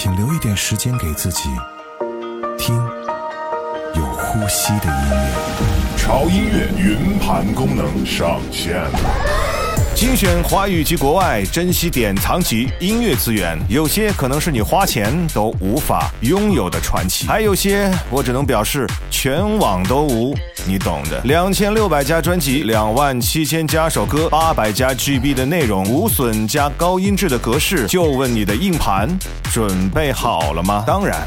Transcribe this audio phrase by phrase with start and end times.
[0.00, 1.48] 请留一点时间给自己，
[2.56, 2.76] 听
[3.96, 5.96] 有呼吸的音乐。
[5.96, 8.80] 潮音乐云盘功能上线。
[9.96, 18.86] 精选华语及国外，珍稀典藏级音乐资源，有些可能是你花钱都无法拥有的传奇，还有些我只能表示
[19.20, 20.32] 全网都无，
[20.64, 21.20] 你懂的。
[21.24, 29.08] 两千六百家专辑，两万七千加首歌，八百加 GB 的内容，无损加高音质的格式，就问你的硬盘
[29.52, 30.84] 准备好了吗？
[30.86, 31.26] 当然。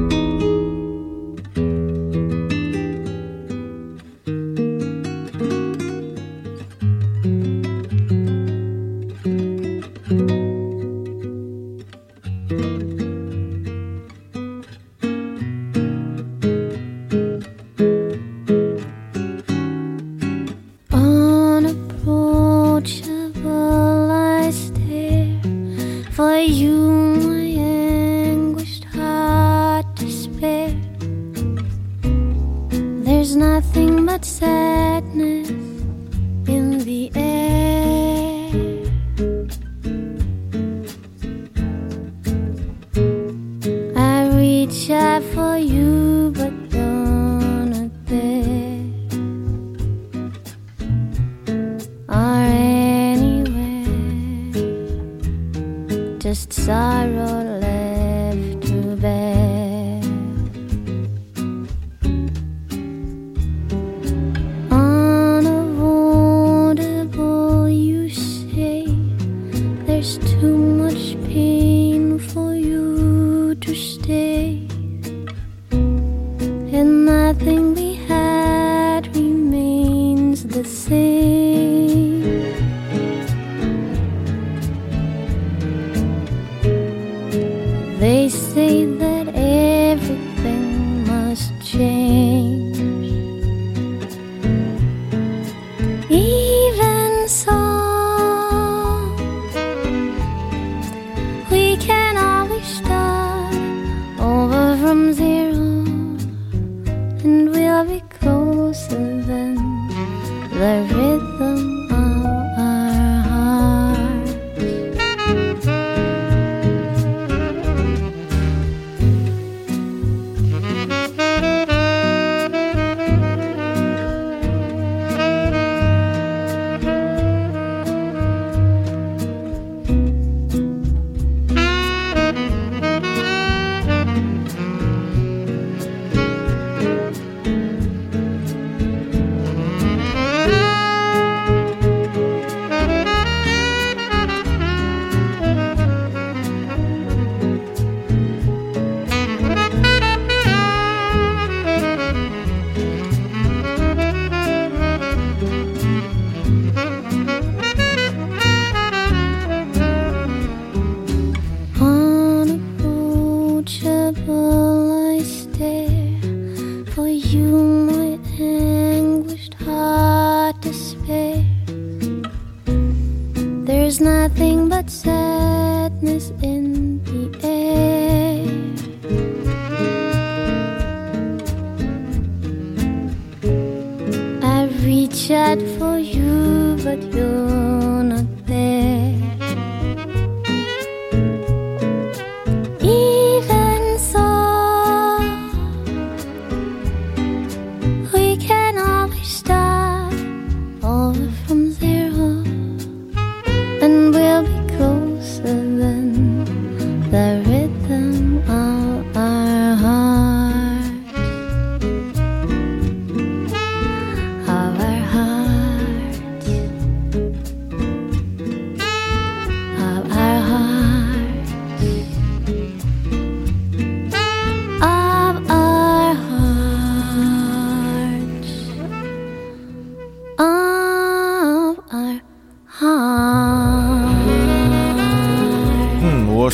[73.81, 74.30] Stay.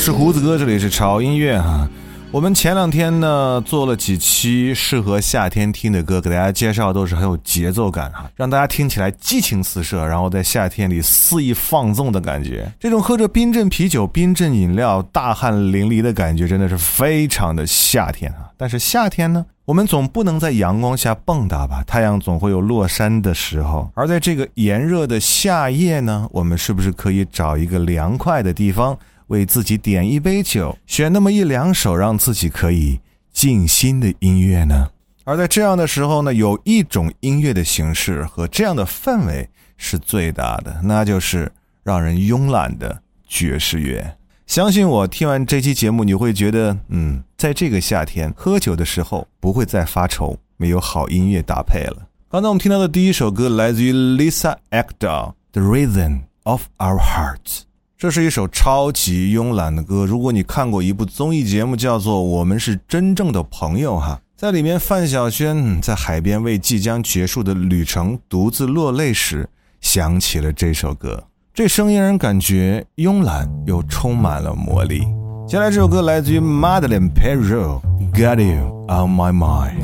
[0.08, 1.86] 是胡子哥，这里是潮音乐哈。
[2.32, 12.72] 我们前两天呢做了几期适合夏天听的歌，给大家介绍都是很有节奏感哈，让大家听起来激情四射，然后在夏天里肆意放纵的感觉。
[12.80, 18.48] 这种喝着冰镇啤酒、冰镇饮料、大汗淋漓的感觉，真的是非常的夏天啊！
[18.56, 21.84] 但是夏天呢，我们总不能在阳光下蹦跶吧？
[21.86, 23.92] 太阳总会有落山的时候。
[23.94, 28.98] 而在这个炎热的夏夜呢，我们是不是可以找一个凉快的地方？
[29.28, 33.00] 为自己点一杯酒，选那么一两首让自己可以
[33.32, 34.90] 静心的音乐呢？
[35.24, 41.52] 而在这样的时候呢，有一种音乐的形式和这样的氛围是最大的，那就是
[41.84, 44.16] 让人慵懒的爵士乐。
[44.46, 52.08] 相信我，听完这期节目，你会觉得，嗯，在这个夏天喝酒的时候不会再发愁没有好音乐搭配了。
[52.30, 54.88] 刚才我们听到的第一首歌来自于 Lisa Ekdal，
[55.52, 57.64] 《The Rhythm of Our Hearts》。
[58.00, 60.06] 这是一首超级慵懒的歌。
[60.06, 69.50] 如果你看过一部综艺节目，叫做《我们是真正的朋友》哈，在里面范晓萱在海边为即将结束的旅程独自落泪时，
[69.82, 71.24] 想起了这首歌。
[71.56, 75.00] 这声音让人感觉慵懒又充满了魔力。
[75.48, 77.82] 接下来这首歌来自于 Madeline Perro，
[78.14, 79.82] 《Got You on My Mind》。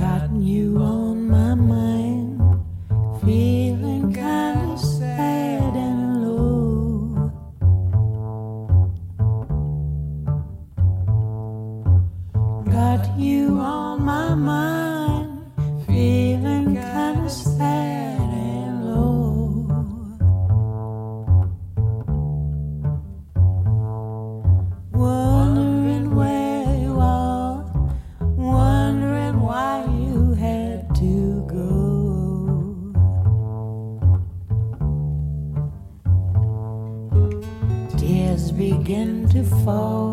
[39.63, 40.12] Fall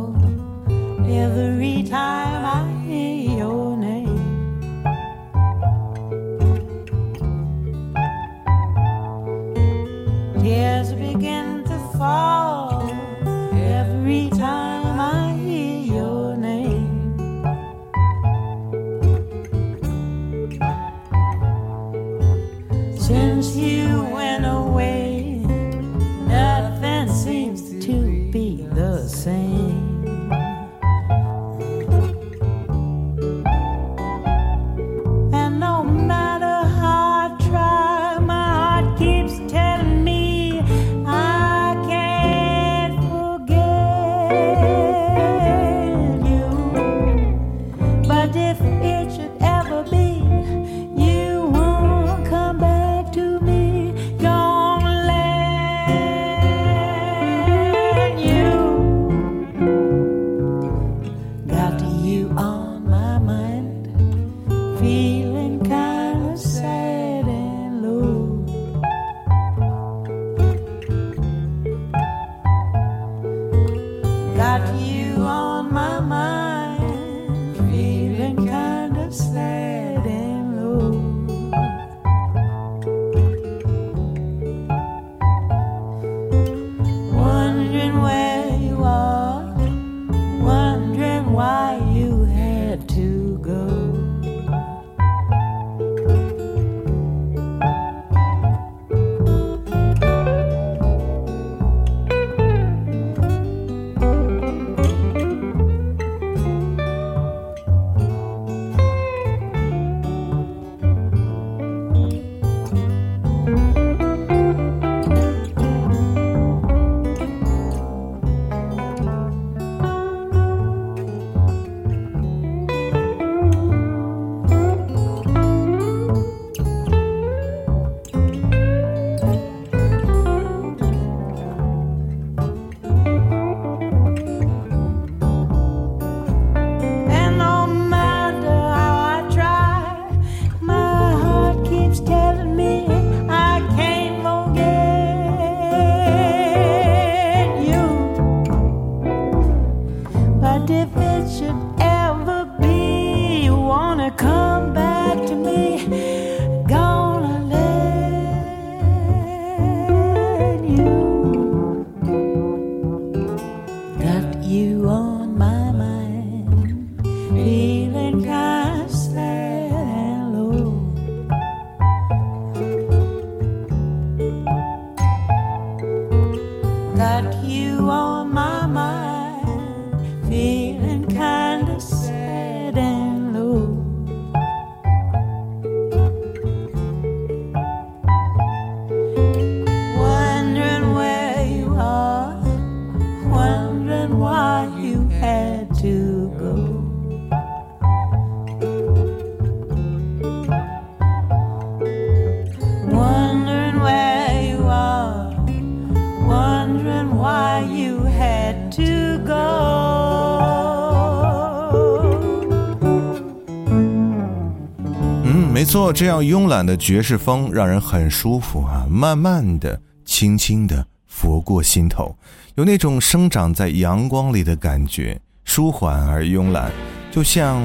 [215.92, 222.16] 这样慵懒的爵士风让人很舒服啊，慢慢的、轻轻的拂过心头，
[222.54, 226.70] 有那种生长在阳光里的感觉，舒缓而慵懒，
[227.11, 227.61] 就像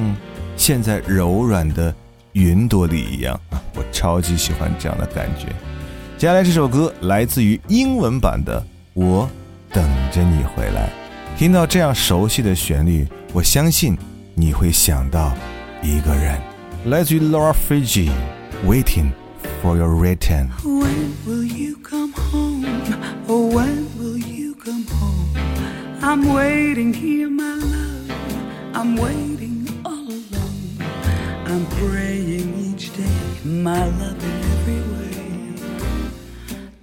[0.56, 1.94] 现在柔软的
[2.34, 3.62] 云朵里一样啊！
[3.76, 5.48] 我超级喜欢这样的感觉。
[6.18, 8.60] 接下来这首歌来自于英文版的
[8.94, 9.30] 《我
[9.72, 10.90] 等着你回来》，
[11.38, 13.98] 听到这样熟悉的旋律，我相信
[14.34, 15.34] 你会想到
[15.84, 16.55] 一个人。
[16.87, 19.13] 来自于 Laura Fiji，《Waiting
[19.63, 20.49] for Your Return》。
[20.65, 22.65] When will you come home?
[23.29, 25.29] Oh, when will you come home?
[26.03, 28.11] I'm waiting here, my love.
[28.75, 30.79] I'm waiting all alone.
[31.47, 33.05] I'm praying each day,
[33.45, 35.55] my love, in every way.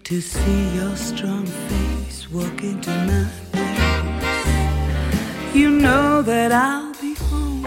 [0.04, 5.56] To see your strong face walk into my place.
[5.56, 7.66] You know that I'll be home.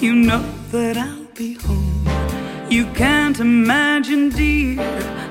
[0.00, 2.07] You know that I'll be home.
[2.69, 4.81] You can't imagine, dear,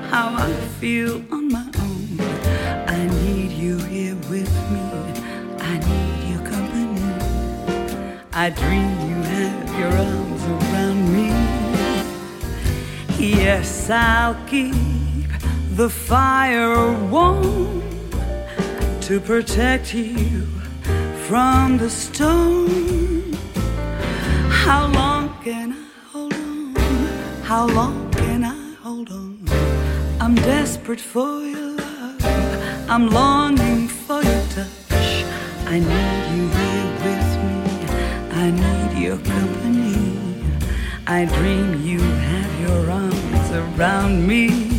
[0.09, 2.19] how I feel on my own.
[2.87, 4.81] I need you here with me.
[5.59, 7.01] I need your company.
[8.33, 11.29] I dream you have your arms around me.
[13.17, 14.75] Yes, I'll keep
[15.75, 17.81] the fire warm
[19.01, 20.47] to protect you
[21.27, 23.33] from the storm.
[24.49, 25.82] How long can I?
[27.43, 29.37] How long can I hold on?
[30.19, 32.25] I'm desperate for your love.
[32.89, 35.25] I'm longing for your touch.
[35.67, 37.59] I need you here with me.
[38.31, 40.45] I need your company.
[41.05, 44.72] I dream you have your arms around me.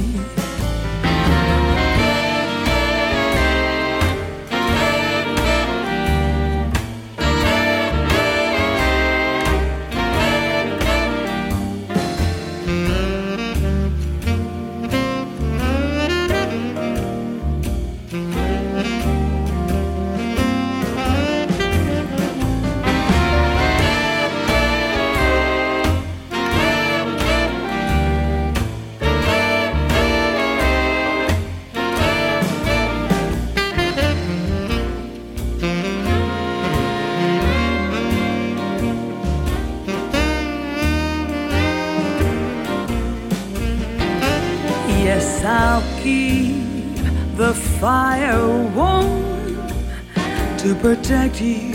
[50.85, 51.73] Protect you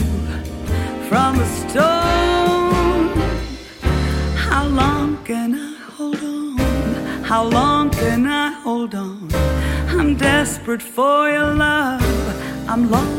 [1.10, 3.10] from the storm.
[4.36, 6.58] How long can I hold on?
[7.24, 9.28] How long can I hold on?
[9.98, 12.04] I'm desperate for your love.
[12.70, 13.19] I'm longing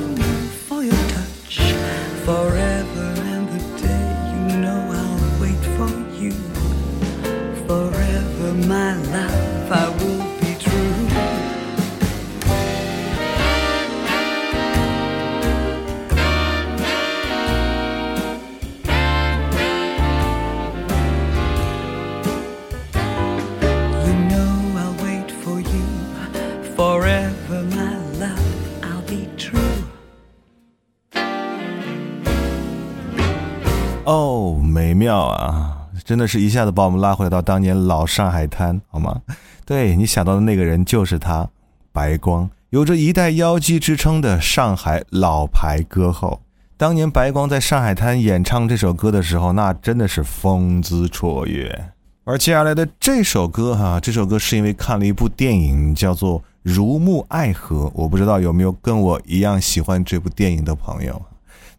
[35.32, 35.76] 啊！
[36.04, 39.20] 真的是一下子把我们拉回到当年老上海滩，好吗？
[39.64, 41.48] 对你想到的那个人就是他，
[41.92, 46.40] 白光，有着一代妖姬之称的上海老牌歌后。
[46.76, 51.92] 当年白光在上海滩演唱这首歌的时候，那真的是风姿绰约。
[52.24, 61.20] 而接下来的这首歌哈、这首歌是因为看了一部电影，叫做《如沐爱河》，我不知道有没有跟我一样喜欢这部电影的朋友。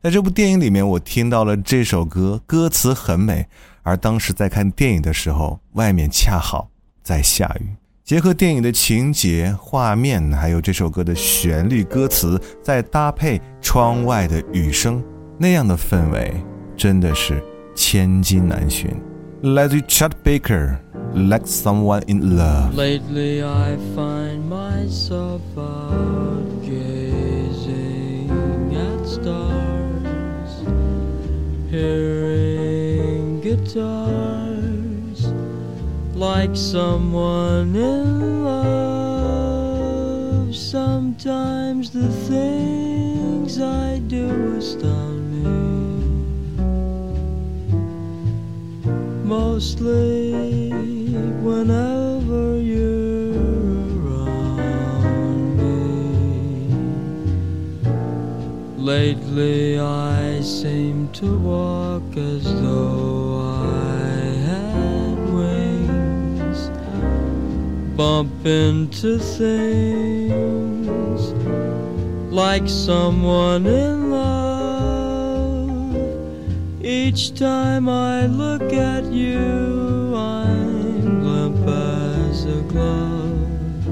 [0.02, 3.46] 在这部电影里面，我听到了这首歌，歌词很美。
[3.84, 6.68] 而当时在看电影的时候，外面恰好
[7.04, 7.68] 在下雨，
[8.04, 15.04] 结合电影的情节、画面，还有这首歌的旋律、歌词，再搭配窗外的雨声，
[15.38, 16.34] 那样的氛围
[16.76, 17.40] 真的是
[17.76, 18.90] 千金难寻。
[19.44, 20.78] 来自于 chat Baker，
[21.14, 22.72] 《Like Someone in Love》。
[22.76, 25.42] Lately I find myself
[31.72, 35.26] hearing guitars
[36.14, 39.72] like someone in love.
[40.54, 45.48] Sometimes the things I do astound me.
[49.24, 50.72] Mostly
[51.42, 52.11] whenever you're
[58.82, 64.16] Lately I seem to walk as though I
[64.50, 66.72] had wings.
[67.96, 70.42] bump into things
[72.34, 75.96] like someone in love.
[76.84, 83.86] Each time I look at you, I'm limp as a glove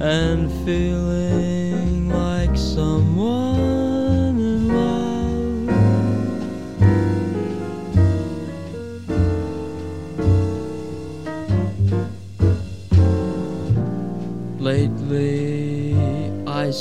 [0.00, 3.05] and feeling like someone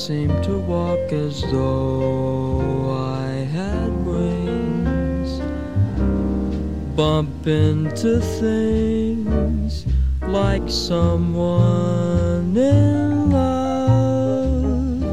[0.06, 5.42] Seem to walk as though I had wings.
[6.96, 9.88] Bump into things
[10.22, 15.04] like someone in love.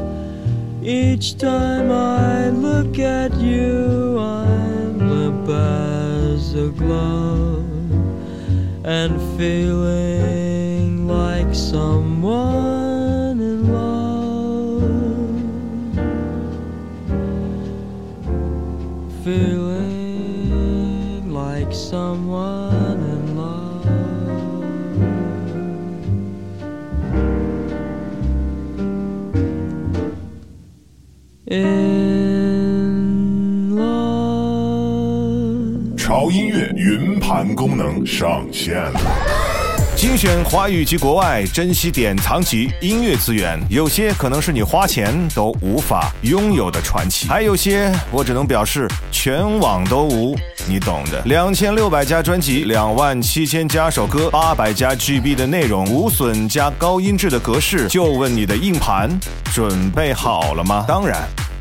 [0.83, 7.65] Each time I look at you, I'm limp as a glove
[8.85, 12.12] and feeling like someone
[21.63, 23.85] like someone in love.
[31.45, 31.75] In
[33.75, 33.83] love.
[35.97, 38.99] 潮音乐云盘功能上线了。
[39.95, 50.35] 精选华语及国外，珍稀典藏级音乐资源，有些可能是你花钱都无法拥有的传奇，还有些我只能表示全网都无，
[50.67, 51.21] 你懂的。
[51.25, 59.09] 两千六百家专辑，两万七千加首歌，八百加 GB 的内容，无损加高音质的格式，就问你的硬盘
[59.53, 60.85] 准备好了吗？
[60.87, 61.27] 当然。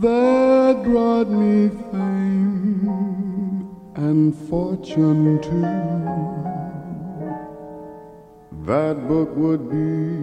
[0.00, 2.88] That brought me fame
[3.96, 5.62] and fortune too,
[8.64, 10.18] that book would be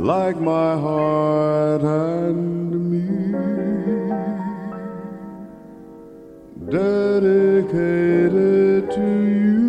[0.00, 3.04] like my heart and me
[6.70, 8.10] dedicated
[8.90, 9.63] to you.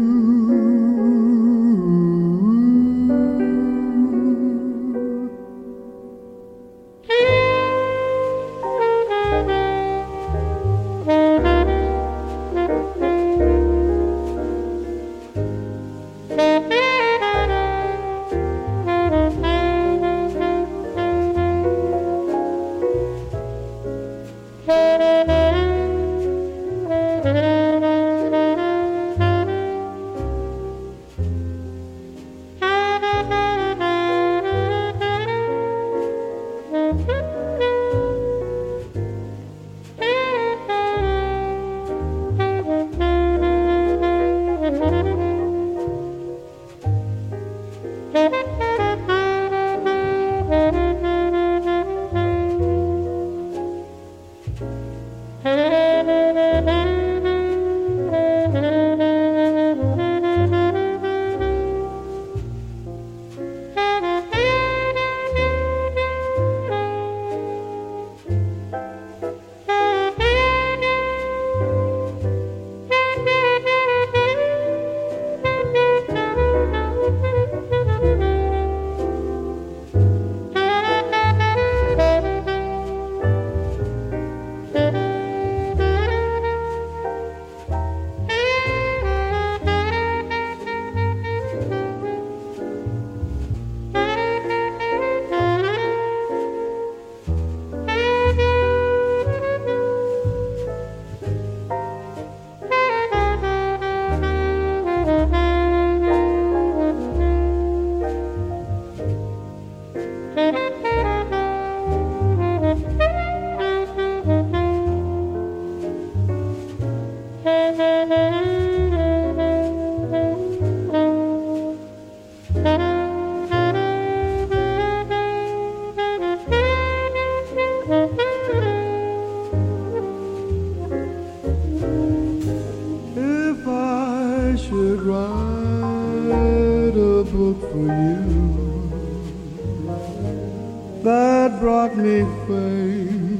[141.47, 143.39] That brought me fame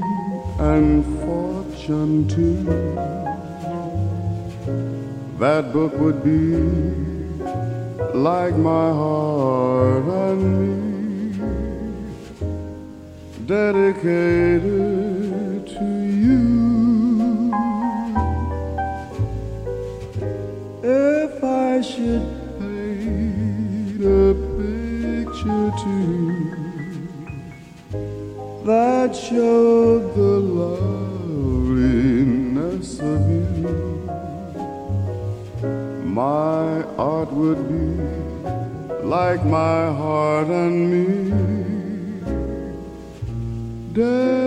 [0.60, 2.62] and fortune too.
[5.40, 6.54] That book would be
[8.14, 11.38] like my heart and me,
[13.46, 15.05] dedicated
[29.28, 30.88] showed the loveliness
[33.00, 33.20] of
[33.58, 33.74] you,
[36.04, 37.86] my art would be
[39.02, 41.04] like my heart and me,
[43.92, 44.45] dedicated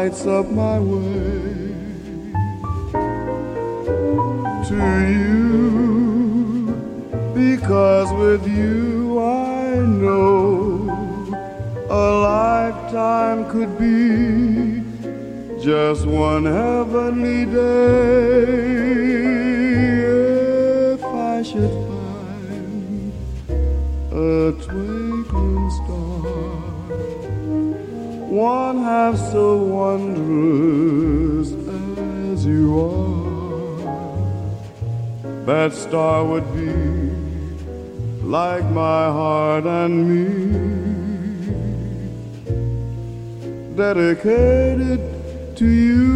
[0.00, 1.74] lights up my way
[4.68, 4.82] to
[5.14, 6.64] you.
[7.34, 10.88] Because with you I know
[11.90, 14.82] a lifetime could be
[15.62, 18.54] just one heavenly day.
[20.94, 23.12] If I should find
[24.12, 24.89] a twinkling
[28.40, 29.46] one half so
[29.78, 31.52] wondrous
[32.32, 33.84] as you are.
[35.44, 36.72] That star would be
[38.22, 40.30] like my heart and me,
[43.76, 45.00] dedicated
[45.56, 46.09] to you,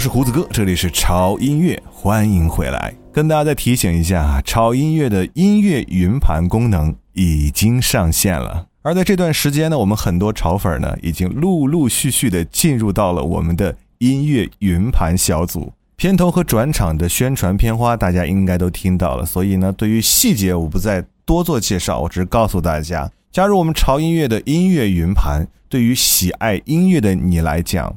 [0.00, 2.94] 是胡子哥，这里是潮音乐，欢迎回来。
[3.12, 8.66] 跟大家再提醒一下，潮音乐的音乐云盘功能已经上线了。
[8.80, 15.70] 而在这段时间呢，我们很多潮粉呢，已经陆陆续续的进入到了我们的音乐云盘小组。
[15.96, 27.94] 片头和转场的宣传片花，大家应该都听到了，所以呢，对于细节我不再多做介绍，我只是告诉大家，加入我们潮音乐的音乐云盘，对于喜爱音乐的你来讲，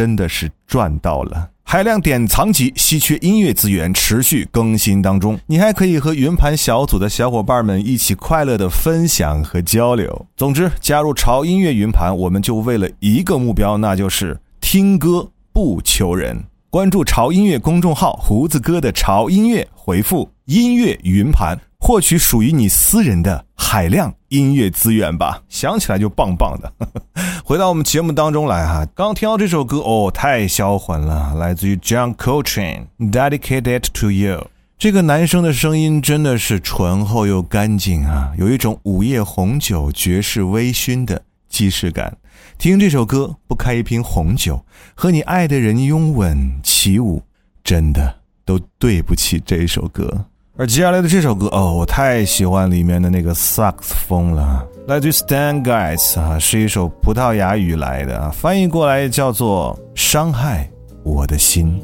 [0.00, 1.50] 真的是赚到了。
[1.62, 10.26] 海量典藏级稀缺音乐资源持续更新当中，你还可以和云盘小组的小伙伴们一起快乐的分享和交流。
[10.38, 16.44] 总之，加入潮音乐云盘，我们就为了一个目标，那就是听歌不求人。
[16.70, 25.42] 关注潮音乐公众号“胡子哥的潮音乐”，回复“音乐云盘”，获取属于你私人的海量音乐资源吧。
[25.48, 26.72] 想起来就棒棒的。
[27.42, 34.36] 回到我们节目当中来哈，刚听到这首歌哦，太销魂了，来自于 John Coltrane，《Dedicated to You》。
[34.78, 42.16] 这个男生的声音真的是醇厚又干净啊，有一种午夜红酒爵士微醺的既视感。
[42.56, 44.64] 听这首歌，不开一瓶红酒，
[44.94, 47.22] 和你爱的人拥吻起舞，
[47.64, 50.26] 真的都对不起这首歌。
[50.56, 60.68] 而接下来的这首歌哦，我太喜欢里面的那个萨克斯风了，来自于 Stan Guys 啊，是一首葡萄牙语来的啊，翻译过来叫做《伤害
[61.02, 61.80] 我的心》。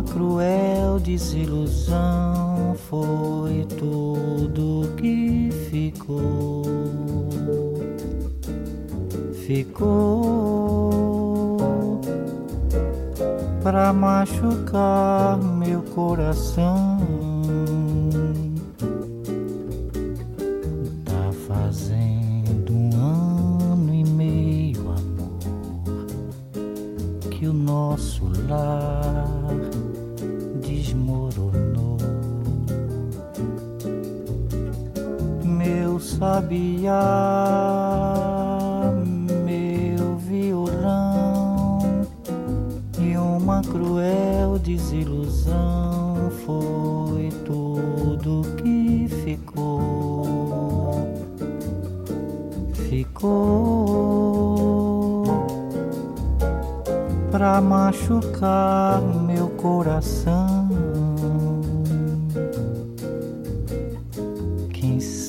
[0.00, 6.62] Uma cruel desilusão foi tudo que ficou
[9.46, 10.40] ficou
[13.62, 16.89] pra machucar meu coração.
[39.44, 42.06] Meu violão
[42.98, 51.06] e uma cruel desilusão foi tudo que ficou.
[52.88, 54.30] Ficou
[57.30, 60.69] pra machucar meu coração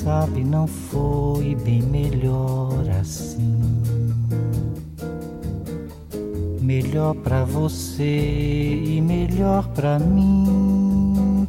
[0.03, 3.59] sabe não foi bem melhor assim.
[6.59, 11.47] Melhor pra você e melhor pra mim.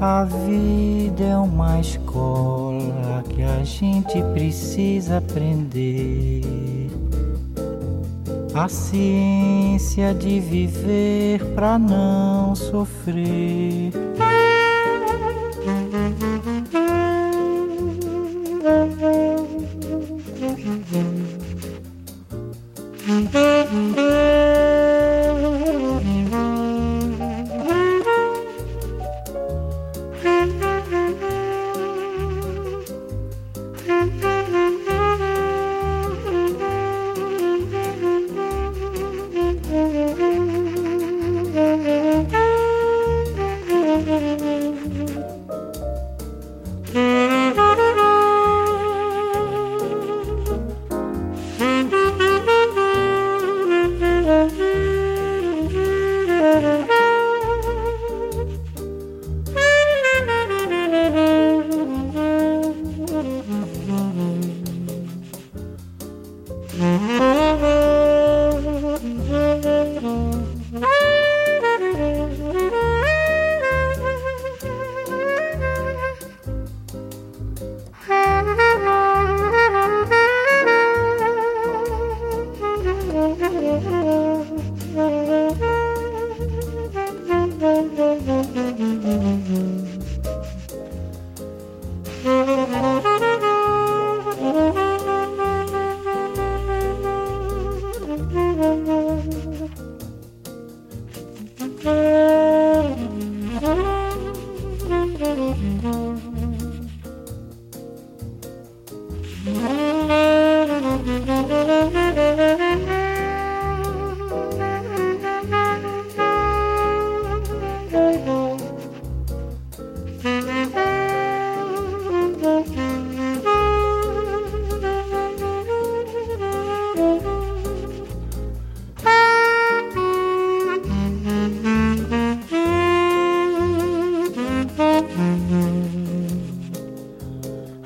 [0.00, 6.90] A vida é uma escola que a gente precisa aprender.
[8.54, 13.89] A ciência de viver pra não sofrer.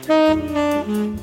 [0.07, 1.17] 嗯，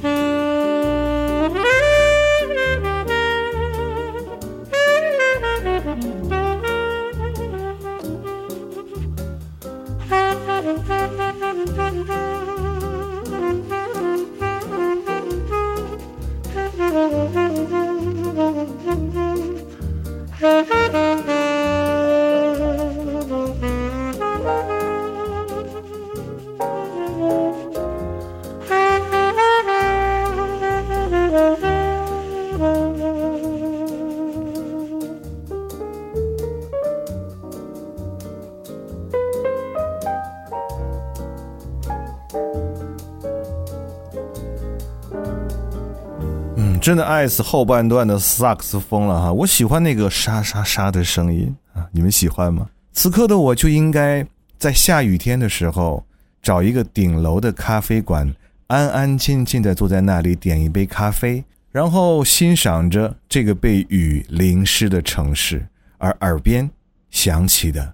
[46.92, 52.68] 真的爱死后半段的萨克斯风了哈，我喜欢那个沙沙沙的声音啊，你们喜欢吗？
[52.92, 54.28] 此刻的我就应该
[54.58, 56.06] 在下雨天的时候，
[56.42, 58.30] 找一个顶楼的咖啡馆，
[58.68, 65.66] 安安静静的坐在那里，点一杯咖啡，然后欣赏着这个被雨淋湿的城市，
[65.98, 66.70] 而耳边
[67.10, 67.94] 响起的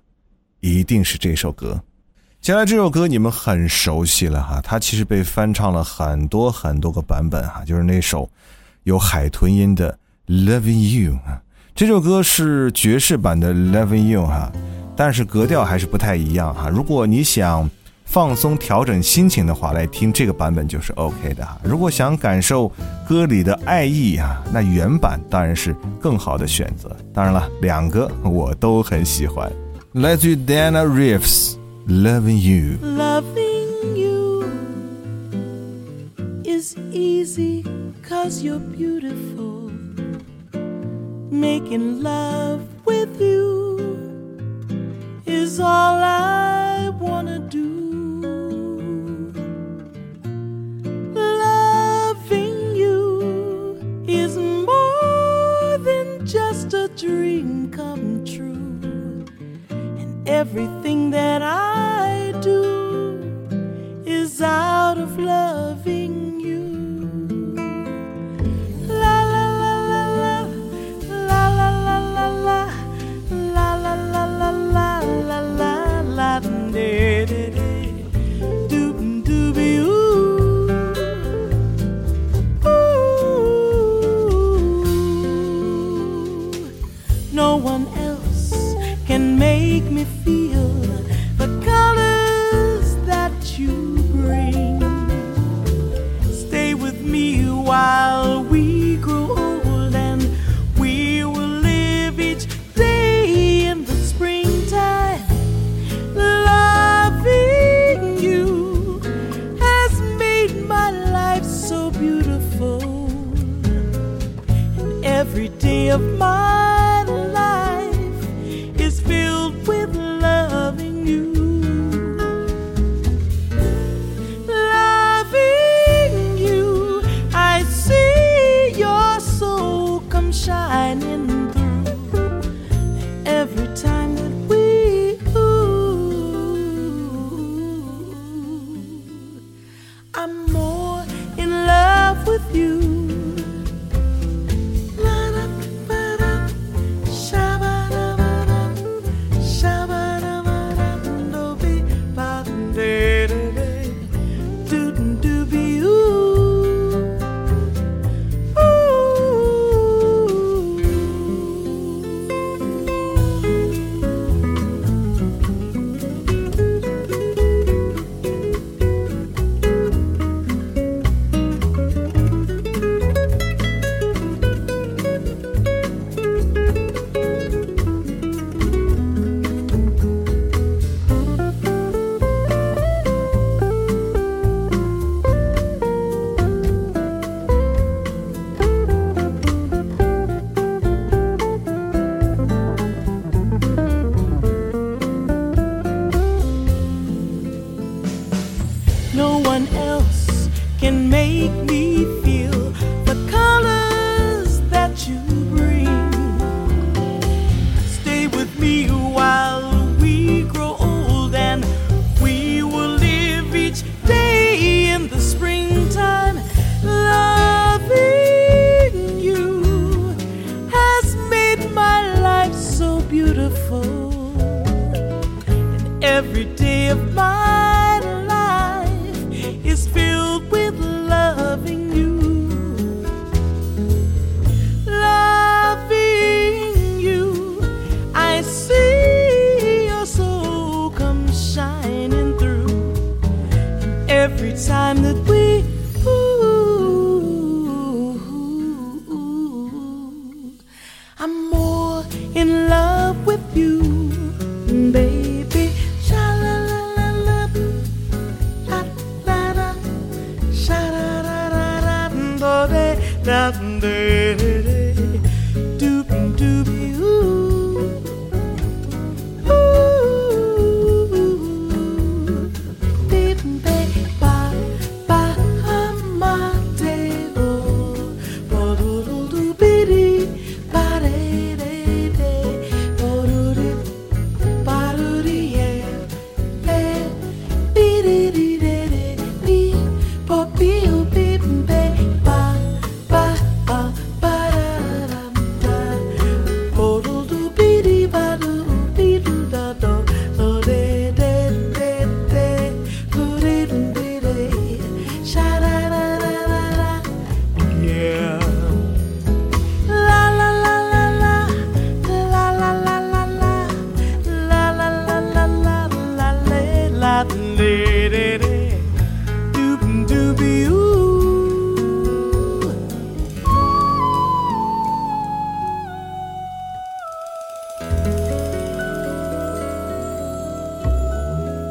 [0.60, 1.80] 一定是这首歌。
[2.42, 8.28] 接下来这首歌你们很熟悉了哈，它其实被翻唱了很多很多个版本哈，就是那首
[8.88, 10.00] 有海豚音的
[10.32, 11.42] 《Loving You》啊。
[11.76, 14.50] 这首歌是爵士版的《Loving You》哈，
[14.96, 16.70] 但是格调还是不太一样哈。
[16.70, 17.70] 如果你想
[18.06, 21.60] 放松调整心情的话，来听这个版本就是 OK 的哈。
[21.66, 22.72] 如果想感受
[23.06, 26.96] 歌里的爱意啊，那原版当然是更好的选择。
[27.14, 29.52] 当然了，两个我都很喜欢。
[29.92, 31.56] 来自于 Dana Reeves，。
[31.90, 32.78] Loving you.
[32.82, 34.46] Loving you
[36.46, 37.66] is easy
[38.08, 39.70] cause you're beautiful.
[41.30, 43.78] Making love with you
[45.26, 49.34] is all I wanna do.
[51.14, 59.26] Loving you is more than just a dream come true.
[59.70, 63.20] And everything that I do
[64.06, 66.77] is out of loving you.
[87.38, 88.76] No one else
[89.06, 90.72] can make me feel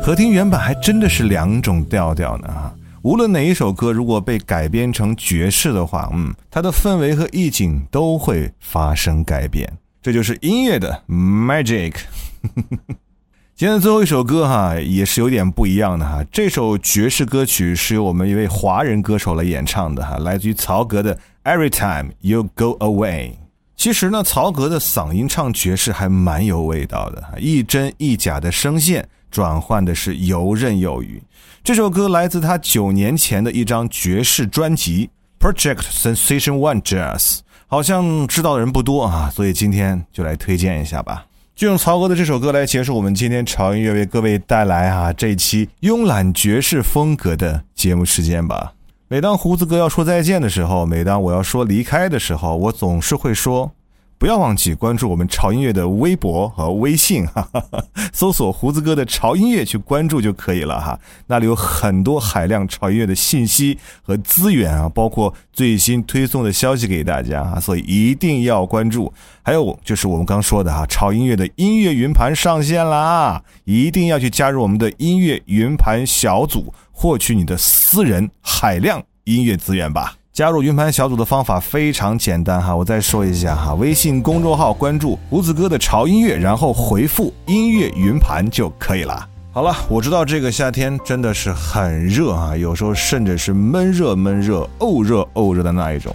[0.06, 2.72] 和听原版还真的是两种调调呢哈。
[3.02, 9.68] 无论哪一首歌，如果被改编成爵士的话，嗯，它的氛围和意境都会发生改变。
[10.00, 11.94] 这就是音乐的 magic。
[13.56, 16.24] 今天最后一首歌哈，也是有点不一样的哈。
[16.30, 23.30] 这首爵士歌曲是由我们一位华人歌手来演唱的哈，来自于曹格的《Every Time You Go Away》。
[23.76, 31.22] 其实呢，曹格的嗓音唱爵士还蛮有味道的，一真一假的声线转换的是游刃有余。
[31.62, 35.10] 这首歌来自他九年前的一张爵士专辑
[35.46, 37.18] 《Project Sensation One Jazz》，
[37.66, 41.26] 好像知道的人不多啊，所以今天就来推荐一下吧。
[41.54, 48.72] 就用曹格的这首歌来结束我们今天潮音乐为各位带来啊这一期慵懒爵士风格的节目时间吧。
[49.08, 53.70] 每当胡子哥要说再见的时候，每当我要说离开的时候，我总是会说，
[54.18, 60.98] 不要忘记关注我们潮音乐的微博和微信，哈哈哈，搜索胡子哥的潮音乐去关注就可以了哈。
[61.26, 69.12] 那里有很多海量潮音乐的信息和资源啊，包括最新推送的消息给大家啊，所以一定要关注。
[69.42, 76.72] 还有就是我们刚说的哈，潮音乐的音乐云盘上线啦，一定要去加入我们的音乐云盘小组。
[76.98, 80.16] 获取你的私人海量音乐资源吧！
[80.36, 89.26] 加入云盘小组的方法非常简单哈，我再说一下哈，微信公众号关注胡子哥的潮音乐，然后回复音乐云盘就可以了。
[89.50, 96.14] 好了，我知道这个夏天真的是很热啊，有时候甚至是闷热闷热、沤热沤热的那一种。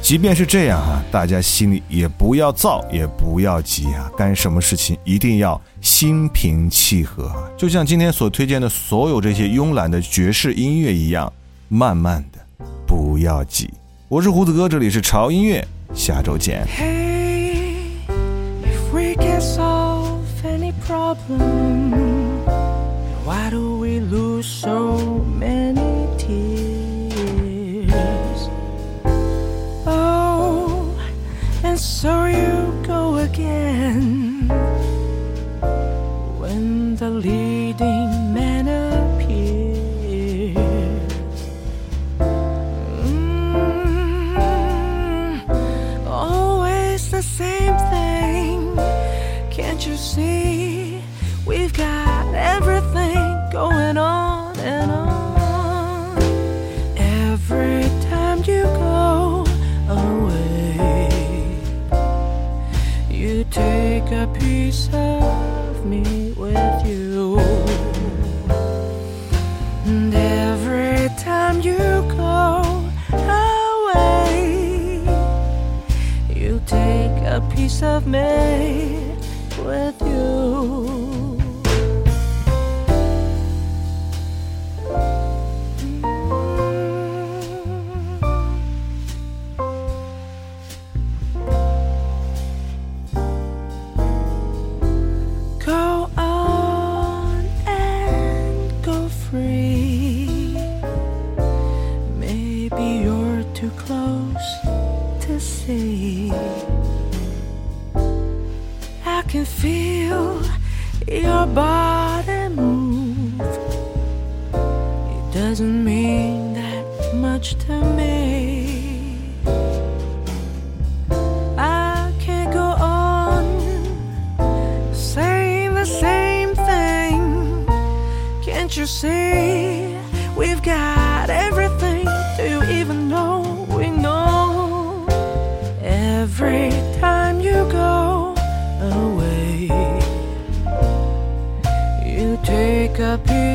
[0.00, 7.42] 即便是这样哈，大家心里也不要躁，也不要急啊，干什么事情一定要心平气和啊。
[7.56, 11.32] 就像今天所推荐的所有这些慵懒的爵士音乐一样，
[11.66, 12.37] 慢慢的，
[12.88, 13.70] 不要挤。
[14.08, 15.62] 我是胡子哥，这里是潮音乐，
[15.94, 16.66] 下周见。
[31.78, 32.67] so you
[50.18, 50.47] see?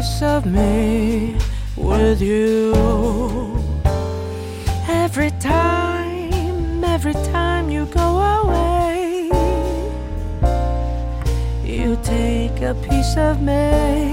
[0.03, 1.37] Piece of me
[1.77, 2.73] with you.
[4.85, 8.09] Every time, every time you go
[8.41, 9.29] away.
[11.63, 14.12] You take a piece of me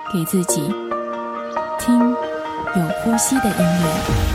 [0.11, 0.61] 给自己，
[1.79, 4.30] 听有呼吸的音乐。